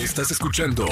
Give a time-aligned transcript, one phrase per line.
[0.00, 0.86] Estás escuchando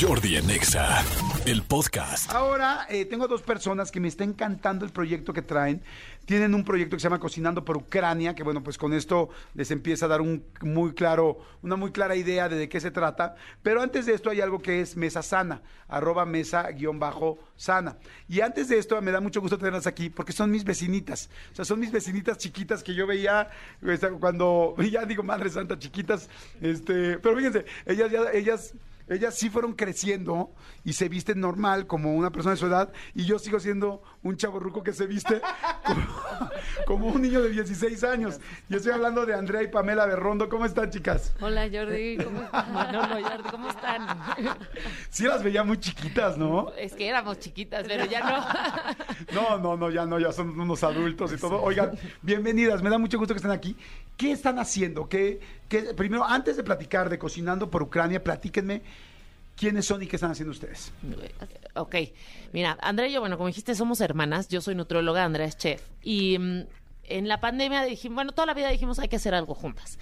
[0.00, 1.04] Jordi en Exa,
[1.46, 2.30] el podcast.
[2.30, 5.82] Ahora eh, tengo dos personas que me está encantando el proyecto que traen.
[6.26, 9.72] Tienen un proyecto que se llama Cocinando por Ucrania, que bueno, pues con esto les
[9.72, 13.34] empieza a dar un muy claro, una muy clara idea de de qué se trata.
[13.64, 17.96] Pero antes de esto hay algo que es Mesa Sana, arroba mesa guion bajo sana.
[18.28, 21.28] Y antes de esto me da mucho gusto tenerlas aquí porque son mis vecinitas.
[21.50, 23.50] O sea, son mis vecinitas chiquitas que yo veía
[24.20, 26.28] cuando, ya digo, Madre Santa, chiquitas.
[26.60, 28.51] Este, pero fíjense, ellas ya, ellas
[29.08, 30.52] ellas sí fueron creciendo
[30.84, 34.36] y se visten normal como una persona de su edad y yo sigo siendo un
[34.36, 35.40] chavo ruco que se viste
[35.86, 36.50] como,
[36.86, 38.40] como un niño de 16 años.
[38.68, 40.48] Y estoy hablando de Andrea y Pamela Berrondo.
[40.48, 41.34] ¿Cómo están, chicas?
[41.40, 42.72] Hola Jordi, ¿cómo están?
[42.72, 44.06] Manolo, Jordi, ¿cómo están?
[45.10, 46.72] Sí las veía muy chiquitas, ¿no?
[46.78, 49.32] Es que éramos chiquitas, pero ya no.
[49.32, 51.62] No, no, no, ya no, ya son unos adultos y todo.
[51.62, 51.92] Oigan,
[52.22, 53.76] bienvenidas, me da mucho gusto que estén aquí.
[54.16, 55.08] ¿Qué están haciendo?
[55.08, 55.40] ¿Qué,
[55.96, 58.82] primero, antes de platicar de Cocinando por Ucrania, platíquenme
[59.56, 60.92] quiénes son y qué están haciendo ustedes.
[61.74, 61.96] Ok,
[62.52, 64.48] mira, Andrea y yo, bueno, como dijiste, somos hermanas.
[64.48, 65.82] Yo soy nutrióloga, Andrea es chef.
[66.02, 66.66] Y mm,
[67.04, 69.98] en la pandemia dijimos, bueno, toda la vida dijimos hay que hacer algo juntas.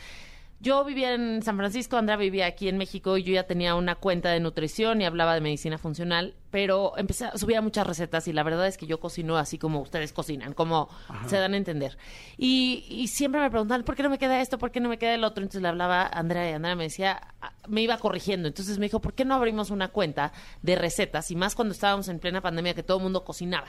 [0.62, 3.94] Yo vivía en San Francisco, Andrea vivía aquí en México y yo ya tenía una
[3.94, 8.34] cuenta de nutrición y hablaba de medicina funcional, pero empecé, a- subía muchas recetas y
[8.34, 10.90] la verdad es que yo cocino así como ustedes cocinan, como
[11.28, 11.96] se dan a entender.
[12.36, 14.58] Y, y siempre me preguntaban, ¿por qué no me queda esto?
[14.58, 15.42] ¿Por qué no me queda el otro?
[15.42, 18.46] Entonces le hablaba a Andrea y Andrea me decía, ah, me iba corrigiendo.
[18.46, 21.30] Entonces me dijo, ¿por qué no abrimos una cuenta de recetas?
[21.30, 23.68] Y más cuando estábamos en plena pandemia que todo el mundo cocinaba.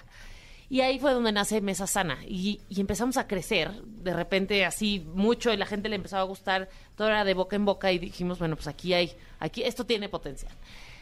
[0.71, 2.19] Y ahí fue donde nace Mesa Sana.
[2.25, 6.23] Y, y empezamos a crecer, de repente así mucho, y la gente le empezó a
[6.23, 9.85] gustar, todo era de boca en boca, y dijimos, bueno, pues aquí hay, aquí, esto
[9.85, 10.53] tiene potencial.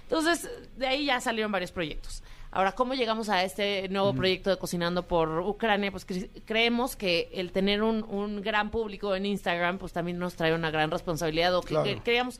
[0.02, 2.24] Entonces, de ahí ya salieron varios proyectos.
[2.50, 5.92] Ahora, ¿cómo llegamos a este nuevo proyecto de Cocinando por Ucrania?
[5.92, 10.34] Pues cre- creemos que el tener un, un gran público en Instagram, pues también nos
[10.34, 11.84] trae una gran responsabilidad, o que, Claro.
[11.84, 12.40] que queríamos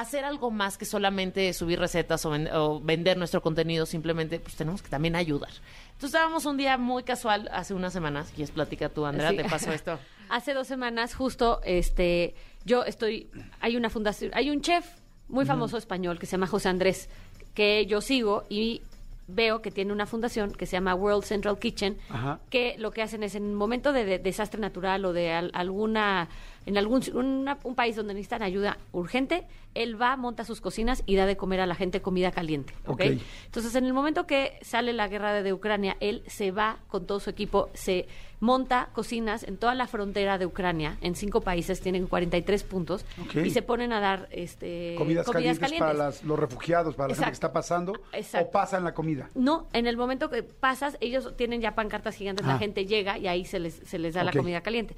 [0.00, 4.54] hacer algo más que solamente subir recetas o, ven- o vender nuestro contenido, simplemente pues
[4.54, 5.50] tenemos que también ayudar.
[5.86, 9.36] Entonces estábamos un día muy casual hace unas semanas, y es platica tú, Andrea, Sí.
[9.38, 9.98] te pasó esto.
[10.30, 13.28] Hace dos semanas, justo, este, yo estoy,
[13.60, 14.84] hay una fundación, hay un chef
[15.26, 17.08] muy famoso español que se llama José Andrés,
[17.54, 18.82] que yo sigo y
[19.28, 22.40] veo que tiene una fundación que se llama World Central Kitchen, Ajá.
[22.50, 25.50] que lo que hacen es en un momento de, de- desastre natural o de al-
[25.54, 26.28] alguna,
[26.66, 31.14] en algún una- un país donde necesitan ayuda urgente, él va, monta sus cocinas y
[31.16, 32.72] da de comer a la gente comida caliente.
[32.86, 32.90] ¿ok?
[32.92, 33.00] Ok.
[33.44, 37.06] Entonces, en el momento que sale la guerra de, de Ucrania, él se va con
[37.06, 38.08] todo su equipo, se
[38.40, 43.04] monta cocinas en toda la frontera de Ucrania, en cinco países, tienen 43 puntos,
[43.44, 47.30] y se ponen a dar este, Comidas, calientes, para las- los refugiados, para la gente
[47.30, 48.48] que está pasando, Exacto.
[48.48, 49.28] o pasan la comida.
[49.34, 52.52] No, en el momento que pasas, ellos tienen ya pancartas gigantes, Ah.
[52.52, 54.94] la gente llega y ahí se les, se les da la comida caliente.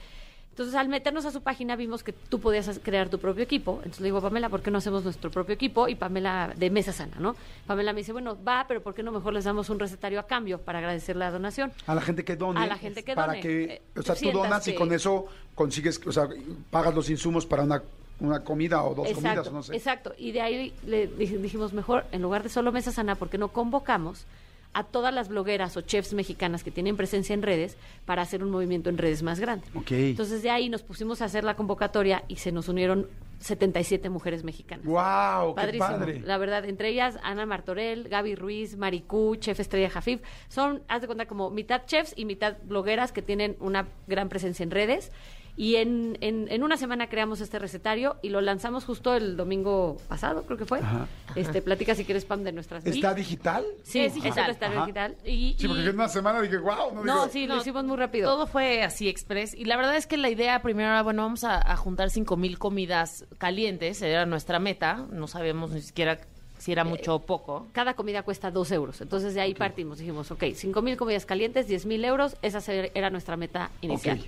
[0.50, 3.76] Entonces, al meternos a su página, vimos que tú podías crear tu propio equipo.
[3.78, 5.88] Entonces le digo, Pamela, ¿por qué no hacemos nuestro propio equipo?
[5.88, 7.34] Y Pamela, de Mesa Sana, ¿no?
[7.66, 10.26] Pamela me dice, bueno, va, pero ¿por qué no mejor les damos un recetario a
[10.26, 11.72] cambio para agradecer la donación?
[11.86, 12.60] A la gente que done.
[12.60, 13.40] A la gente que para done.
[13.40, 16.28] que, Eh, o sea, tú donas y con eso consigues, o sea,
[16.70, 17.82] pagas los insumos para una,
[18.18, 19.74] una comida o dos comidas, o no sé.
[19.74, 20.12] Exacto.
[20.18, 23.38] Y de ahí le dij- dijimos, mejor, en lugar de solo Mesa Sana, ¿por qué
[23.38, 24.26] no convocamos
[24.72, 28.50] a todas las blogueras o chefs mexicanas que tienen presencia en redes para hacer un
[28.50, 29.66] movimiento en redes más grande?
[29.74, 29.90] Ok.
[29.92, 33.08] Entonces de ahí nos pusimos a hacer la convocatoria y se nos unieron
[33.40, 34.84] 77 mujeres mexicanas.
[34.84, 35.54] ¡Wow!
[35.54, 36.20] ¡Qué padre!
[36.20, 41.06] La verdad, entre ellas Ana Martorell, Gaby Ruiz, Maricú, Chef Estrella Jafif, son, haz de
[41.06, 45.10] cuenta, como mitad chefs y mitad blogueras que tienen una gran presencia en redes.
[45.60, 49.98] Y en, en, en una semana creamos este recetario y lo lanzamos justo el domingo
[50.08, 50.78] pasado, creo que fue.
[50.78, 51.06] Ajá.
[51.34, 53.66] Este, platica si quieres spam de nuestras ¿Está y- digital?
[53.82, 54.46] Sí, Es digital.
[54.46, 54.50] digital.
[54.52, 54.80] Está Ajá.
[54.86, 55.16] digital.
[55.22, 57.60] Y, Sí, porque y- en una semana dije, wow, no, no, digo, sí, lo No,
[57.60, 58.30] hicimos muy rápido.
[58.30, 59.52] Todo fue así express.
[59.52, 62.38] Y la verdad es que la idea primero era, bueno, vamos a, a juntar cinco
[62.38, 65.04] mil comidas calientes, era nuestra meta.
[65.12, 66.20] No sabíamos ni siquiera
[66.56, 67.68] si era mucho o poco.
[67.72, 68.98] cada comida cuesta dos euros.
[69.02, 69.98] Entonces de ahí partimos.
[69.98, 72.38] Dijimos, ok, cinco mil comidas calientes, diez mil euros.
[72.40, 74.20] Esa era nuestra meta inicial.
[74.20, 74.26] Ok.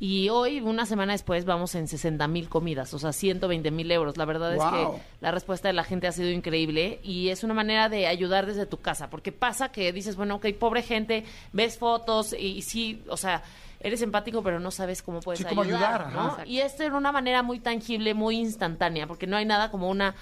[0.00, 4.16] Y hoy, una semana después, vamos en 60 mil comidas, o sea, 120 mil euros.
[4.16, 7.54] La verdad es que la respuesta de la gente ha sido increíble y es una
[7.54, 11.78] manera de ayudar desde tu casa, porque pasa que dices, bueno, ok, pobre gente, ves
[11.78, 13.42] fotos y, sí, o sea,
[13.80, 16.02] eres empático, pero no sabes cómo puedes Sí, ayudar.
[16.06, 16.36] ayudar, ¿no?
[16.44, 20.14] Y esto era una manera muy tangible, muy instantánea, porque no hay nada como una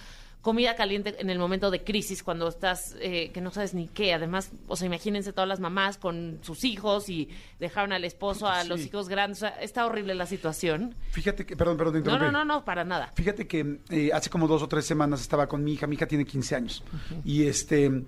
[0.42, 4.12] comida caliente en el momento de crisis, cuando estás, eh, que no sabes ni qué.
[4.12, 7.28] Además, o sea, imagínense todas las mamás con sus hijos y
[7.60, 8.68] dejaron al esposo, a Sí.
[8.68, 9.38] los hijos grandes.
[9.38, 10.94] O sea, está horrible la situación.
[11.12, 13.12] Fíjate que, perdón, perdón, te No, no, no, no, para nada.
[13.14, 16.06] Fíjate que eh, hace como dos o tres semanas estaba con mi hija, mi hija
[16.06, 16.82] tiene 15 años.
[17.24, 18.02] Y este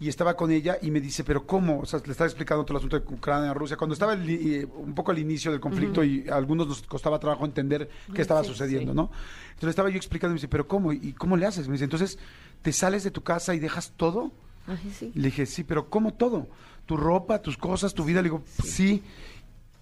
[0.00, 1.80] y estaba con ella y me dice, pero ¿cómo?
[1.80, 3.76] O sea, le estaba explicando todo el asunto de Ucrania, Rusia.
[3.76, 7.18] Cuando estaba el eh, un poco al inicio del conflicto y a algunos nos costaba
[7.18, 8.96] trabajo entender qué estaba Sí, sucediendo, sí.
[8.96, 9.10] ¿no?
[9.48, 10.92] Entonces estaba yo explicando y me dice, pero ¿cómo?
[10.92, 11.66] ¿Y cómo le haces?
[11.66, 12.18] Me dice, entonces,
[12.62, 14.30] ¿te sales de tu casa y dejas todo?
[14.68, 15.10] Ay, sí.
[15.14, 16.46] Y le dije, sí, pero ¿cómo todo?
[16.86, 18.22] Tu ropa, tus cosas, tu vida.
[18.22, 19.02] Le digo, sí.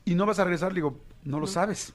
[0.07, 0.73] ¿Y no vas a regresar?
[0.73, 1.93] Le digo, no lo sabes.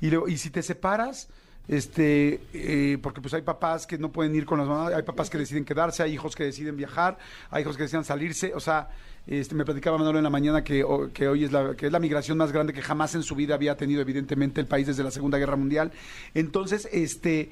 [0.00, 1.28] Y, le digo, y si te separas,
[1.68, 5.30] este, eh, porque pues hay papás que no pueden ir con las mamás, hay papás
[5.30, 7.18] que deciden quedarse, hay hijos que deciden viajar,
[7.50, 8.90] hay hijos que deciden salirse, o sea,
[9.26, 10.84] este, me platicaba Manolo en la mañana que,
[11.14, 13.54] que hoy es la, que es la migración más grande que jamás en su vida
[13.54, 15.92] había tenido evidentemente el país desde la Segunda Guerra Mundial.
[16.34, 17.50] Entonces, este,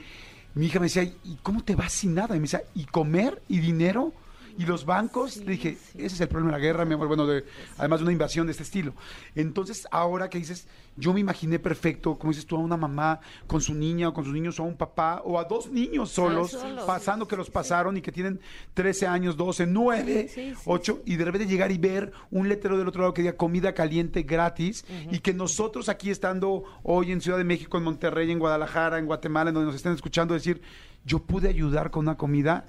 [0.54, 2.36] mi hija me decía, ¿y cómo te vas sin nada?
[2.36, 3.40] Y me decía, ¿y comer?
[3.48, 4.12] ¿Y dinero?
[4.58, 5.38] ¿Y los bancos?
[5.38, 7.44] Le dije, ese es el problema de la guerra, mi amor, bueno, de,
[7.78, 8.94] además de una invasión de este estilo.
[9.34, 10.66] Entonces, ahora que dices,
[10.96, 14.24] yo me imaginé perfecto, como dices tú, a una mamá con su niña o con
[14.24, 16.84] sus niños, o a un papá, o a dos niños solos, solos.
[16.84, 18.40] pasando que los pasaron y que tienen
[18.74, 22.76] 13 años, 12, 9, Sí, sí, 8, y de repente llegar y ver un letrero
[22.76, 27.20] del otro lado que diga comida caliente gratis, y que nosotros aquí estando hoy en
[27.20, 30.60] Ciudad de México, en Monterrey, en Guadalajara, en Guatemala, en donde nos estén escuchando, decir,
[31.04, 32.66] yo pude ayudar con una comida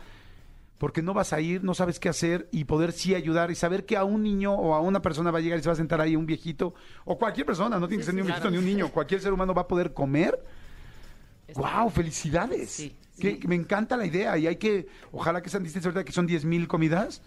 [0.83, 3.85] porque no vas a ir, no sabes qué hacer y poder sí ayudar y saber
[3.85, 5.77] que a un niño o a una persona va a llegar y se va a
[5.77, 6.74] sentar ahí un viejito
[7.06, 9.31] o cualquier persona, no tiene que ser ni un viejito ni un niño, cualquier ser
[9.31, 10.38] humano va a poder comer.
[11.56, 11.89] ¡Wow!
[11.89, 12.69] ¡Felicidades!
[12.69, 16.12] Sí, que me encanta la idea y hay que, ojalá que sean distintas ahorita que
[16.12, 17.21] son 10 mil comidas,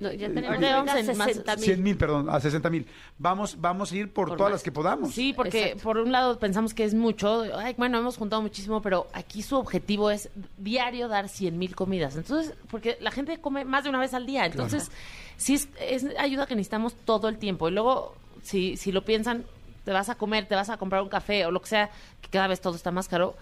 [0.00, 1.64] No, ya tenemos vamos más- 60 mil.
[1.64, 2.86] 100 mil, perdón, a 60 mil.
[3.18, 4.58] Vamos, vamos a ir por, Por todas más.
[4.60, 5.12] las que podamos.
[5.14, 5.82] Sí, porque Exacto.
[5.84, 7.44] por un lado pensamos que es mucho.
[7.56, 12.16] Ay, bueno, hemos juntado muchísimo, pero aquí su objetivo es diario dar 100 mil comidas.
[12.16, 14.46] Entonces, porque la gente come más de una vez al día.
[14.46, 14.90] Entonces,
[15.36, 17.68] sí es, es ayuda que necesitamos todo el tiempo.
[17.68, 19.44] Y luego, si, si lo piensan,
[19.84, 22.28] te vas a comer, te vas a comprar un café o lo que sea, que
[22.30, 23.34] cada vez todo está más caro.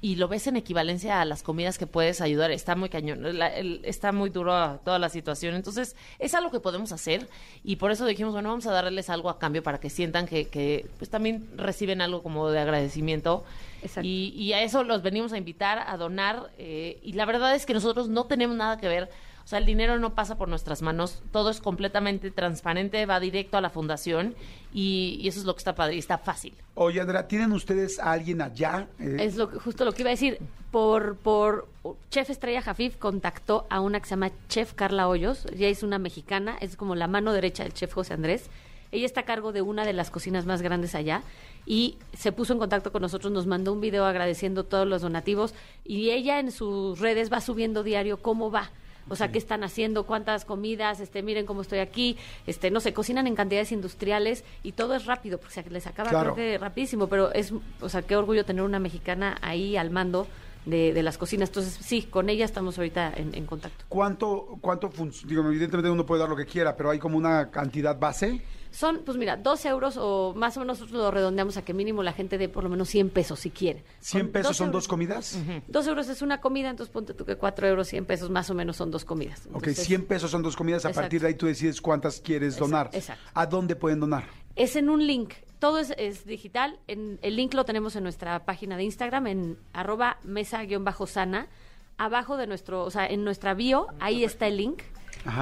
[0.00, 2.52] Y lo ves en equivalencia a las comidas que puedes ayudar.
[2.52, 3.36] Está muy cañón.
[3.36, 5.56] la- el- está muy duro toda la situación.
[5.56, 7.28] Entonces, es algo que podemos hacer.
[7.64, 10.46] Y por eso dijimos, bueno, vamos a darles algo a cambio para que sientan que,
[10.46, 13.44] que pues también reciben algo como de agradecimiento.
[13.82, 14.06] Exacto.
[14.06, 16.50] Y, y a eso los venimos a invitar, a donar.
[16.58, 19.10] eh, y la verdad es que nosotros no tenemos nada que ver.
[19.48, 21.22] O sea, el dinero no pasa por nuestras manos.
[21.32, 24.34] Todo es completamente transparente, va directo a la fundación.
[24.74, 26.52] Y, y eso es lo que está padre y está fácil.
[26.74, 28.88] Oye, Andrea, ¿tienen ustedes a alguien allá?
[29.00, 30.38] Eh, Es lo que- justo lo que iba a decir.
[30.70, 31.66] Por, por
[32.10, 35.46] Chef Estrella Jafif contactó a una que se llama Chef Carla Hoyos.
[35.46, 38.50] Ella es una mexicana, es como la mano derecha del chef José Andrés.
[38.92, 41.22] Ella está a cargo de una de las cocinas más grandes allá
[41.64, 45.54] y se puso en contacto con nosotros, nos mandó un video agradeciendo todos los donativos
[45.86, 48.70] y ella en sus redes va subiendo diario cómo va.
[49.08, 52.16] O sea, qué están haciendo, cuántas comidas, este, miren cómo estoy aquí,
[52.46, 56.10] este, no sé, cocinan en cantidades industriales y todo es rápido, porque se les acaba
[56.10, 56.34] Claro.
[56.34, 60.26] creo que rapidísimo, pero es, o sea, qué orgullo tener una mexicana ahí al mando
[60.66, 61.48] de, de las cocinas.
[61.48, 63.84] Entonces, sí, con ella estamos ahorita en, en contacto.
[63.88, 64.90] ¿Cuánto, cuánto
[65.24, 68.42] Digo, evidentemente uno puede dar lo que quiera, pero hay como una cantidad base.
[68.70, 72.02] Son, pues mira, 12 euros o más o menos nosotros lo redondeamos a que mínimo
[72.02, 73.84] la gente dé por lo menos 100 pesos si quiere.
[74.00, 75.38] 100 Con pesos 12 son euros- dos comidas.
[75.68, 78.54] 2 euros es una comida, entonces ponte tú que 4 euros, 100 pesos más o
[78.54, 79.40] menos son dos comidas.
[79.46, 80.84] Ok, Entonces, 100 pesos son dos comidas.
[80.84, 81.04] A Exacto.
[81.04, 82.90] partir de ahí tú decides cuántas quieres Exacto, donar.
[82.92, 83.22] exacto.
[83.34, 84.24] ¿A dónde pueden donar?
[84.56, 85.34] Es en un link.
[85.58, 86.78] Todo es, es digital.
[86.86, 91.48] En, el link lo tenemos en nuestra página de Instagram, en arroba mesa-sana.
[91.96, 94.82] Abajo de nuestro, o sea, en nuestra bio, ahí está el link.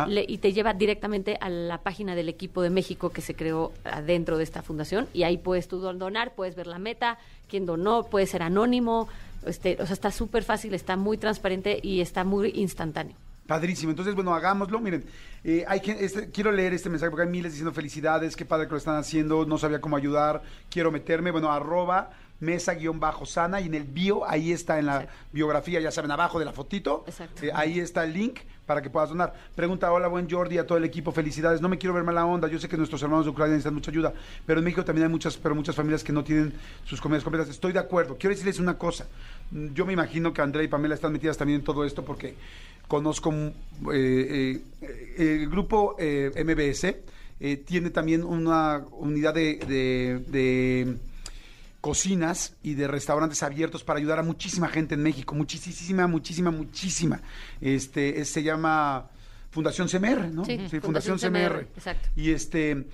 [0.08, 3.72] Le- y te lleva directamente a la página del equipo de México que se creó
[3.84, 5.06] adentro de esta fundación.
[5.12, 7.18] Y ahí puedes tú donar, puedes ver la meta,
[7.48, 9.08] quién donó, puede ser anónimo.
[9.46, 13.16] Este, o sea, está súper fácil, está muy transparente y está muy instantáneo.
[13.46, 13.90] Padrísimo.
[13.90, 14.80] Entonces, bueno, hagámoslo.
[14.80, 15.04] Miren,
[15.44, 18.66] eh, hay que, este, quiero leer este mensaje porque hay miles diciendo felicidades, qué padre
[18.66, 21.30] que lo están haciendo, no sabía cómo ayudar, quiero meterme.
[21.30, 25.14] Bueno, arroba mesa-sana y en el bio, ahí está en la Exacto.
[25.32, 27.04] biografía, ya saben, abajo de la fotito.
[27.06, 27.44] Exacto.
[27.44, 29.32] eh, ahí está el link para que puedas donar.
[29.54, 31.60] Pregunta, hola, buen Jordi, a todo el equipo, felicidades.
[31.60, 33.90] No me quiero ver mala onda, yo sé que nuestros hermanos de Ucrania necesitan mucha
[33.90, 34.12] ayuda,
[34.44, 36.52] pero en México también hay muchas, pero muchas familias que no tienen
[36.84, 37.48] sus comidas completas.
[37.48, 38.16] Estoy de acuerdo.
[38.18, 39.06] Quiero decirles una cosa.
[39.50, 42.34] Yo me imagino que Andrea y Pamela están metidas también en todo esto porque
[42.88, 43.46] conozco mm,
[43.92, 46.94] eh, eh, el grupo eh, MBS
[47.40, 50.96] eh, tiene también una unidad de, de- de
[51.80, 57.20] cocinas y de restaurantes abiertos para ayudar a muchísima gente en México, muchísima, muchísima, muchísima.
[57.60, 59.06] Este es- se llama
[59.50, 60.44] Fundación CMR, ¿no?
[60.44, 61.48] Sí, Fundación, Fundación CMR.
[61.52, 62.08] CMR, exacto.
[62.16, 62.86] Y este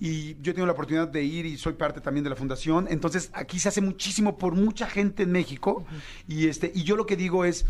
[0.00, 2.88] y yo he tenido la oportunidad de ir y soy parte también de la fundación.
[2.90, 5.84] Entonces, aquí se hace muchísimo por mucha gente en México
[6.26, 7.64] y este y yo lo que digo es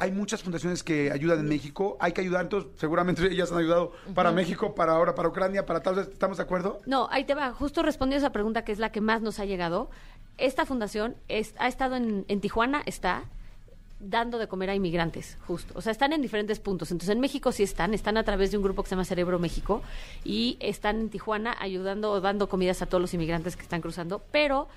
[0.00, 3.92] hay muchas fundaciones que ayudan en México, hay que ayudar, entonces seguramente ellas han ayudado
[4.14, 6.80] para México, para ahora, para Ucrania, para tal, ¿estamos de acuerdo?
[6.86, 7.52] No, ahí te va.
[7.52, 9.90] Justo respondiendo a esa pregunta que es la que más nos ha llegado.
[10.36, 13.24] Esta fundación es- ha estado en, en Tijuana, está.
[14.00, 15.74] dando de comer a inmigrantes, justo.
[15.76, 16.92] O sea, están en diferentes puntos.
[16.92, 19.40] Entonces, en México sí están, están a través de un grupo que se llama Cerebro
[19.40, 19.82] México
[20.24, 24.22] y están en Tijuana ayudando o dando comidas a todos los inmigrantes que están cruzando,
[24.30, 24.68] pero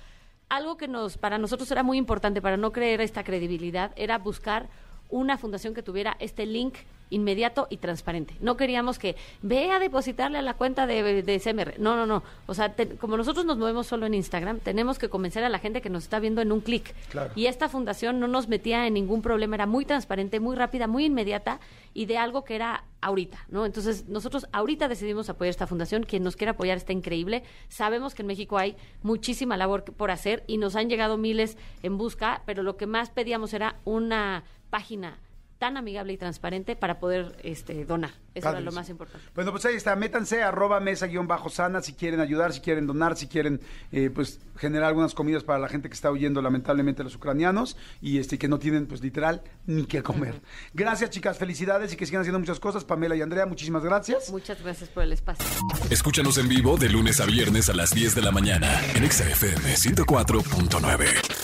[0.48, 4.68] algo que nos para nosotros era muy importante para no creer esta credibilidad era buscar
[5.12, 6.74] una fundación que tuviera este link
[7.12, 8.34] inmediato y transparente.
[8.40, 11.78] No queríamos que vea a depositarle a la cuenta de, de SMR.
[11.78, 12.22] No, no, no.
[12.46, 15.82] O sea, como nosotros nos movemos solo en Instagram, tenemos que convencer a la gente
[15.82, 16.94] que nos está viendo en un clic.
[17.36, 21.04] Y esta fundación no nos metía en ningún problema, era muy transparente, muy rápida, muy
[21.04, 21.60] inmediata
[21.94, 23.66] y de algo que era ahorita, ¿no?
[23.66, 26.04] Entonces, nosotros ahorita decidimos apoyar esta fundación.
[26.04, 27.42] Quien nos quiera apoyar está increíble.
[27.68, 31.98] Sabemos que en México hay muchísima labor por hacer y nos han llegado miles en
[31.98, 35.18] busca, pero lo que más pedíamos era una página
[35.58, 38.10] tan amigable y transparente para poder este, donar.
[38.34, 39.24] Eso era lo más importante.
[39.32, 42.84] Bueno, pues ahí está, métanse arroba mesa guion bajo sana si quieren ayudar, si quieren
[42.88, 43.60] donar, si quieren
[43.92, 48.18] eh, pues generar algunas comidas para la gente que está huyendo lamentablemente los ucranianos y
[48.18, 50.40] este que no tienen pues literal ni que comer.
[50.74, 52.84] Gracias chicas, felicidades y que sigan haciendo muchas cosas.
[52.84, 54.30] Pamela y Andrea, muchísimas gracias.
[54.30, 55.46] Muchas gracias por el espacio.
[55.90, 59.76] Escúchanos en vivo de lunes a viernes a las 10 de la mañana en XFM
[59.76, 61.41] 104.9.